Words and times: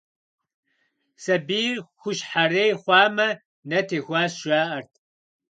Сабийр 1.23 1.77
хущхьэрей 1.99 2.71
хъуамэ, 2.81 3.29
нэ 3.69 3.79
техуащ, 3.87 4.33
жаӏэрт. 4.43 4.91